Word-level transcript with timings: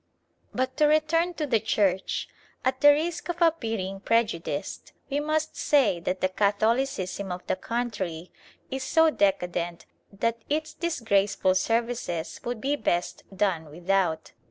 But 0.51 0.77
to 0.77 0.87
return 0.87 1.35
to 1.35 1.45
the 1.45 1.59
Church. 1.59 2.27
At 2.65 2.81
the 2.81 2.89
risk 2.91 3.29
of 3.29 3.39
appearing 3.39 3.99
prejudiced, 3.99 4.93
we 5.11 5.19
must 5.19 5.55
say 5.55 5.99
that 5.99 6.21
the 6.21 6.27
Catholicism 6.29 7.31
of 7.31 7.45
the 7.45 7.55
country 7.55 8.31
is 8.71 8.81
so 8.83 9.11
decadent 9.11 9.85
that 10.11 10.41
its 10.49 10.73
disgraceful 10.73 11.53
services 11.53 12.41
would 12.43 12.59
be 12.59 12.75
best 12.77 13.21
done 13.35 13.65
without. 13.69 14.31